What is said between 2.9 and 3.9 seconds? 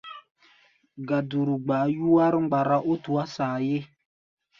ó tuá saayé.